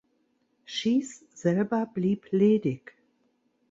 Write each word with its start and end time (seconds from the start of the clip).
Schiess 0.65 1.23
selber 1.31 1.85
blieb 1.85 2.31
ledig. 2.31 2.95